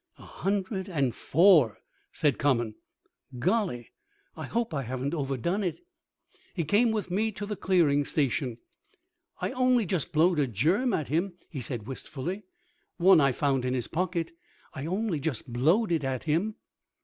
[0.17, 1.77] "A hundred and four,"
[2.11, 2.73] said Common.
[3.37, 3.91] "Golly!
[4.35, 5.77] I hope I haven't over done it."
[6.55, 8.57] He came with me to the clearing station.
[9.41, 12.41] "I only just blowed a germ at him," he said wistfully
[12.97, 14.31] "one I found in his pocket.
[14.73, 16.55] I only just blowed it at him."